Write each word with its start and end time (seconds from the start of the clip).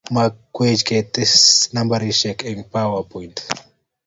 Makwech 0.15 0.81
keteshii 0.87 1.69
nambeshiek 1.73 2.39
eng 2.49 2.61
Powerpoint 2.73 3.37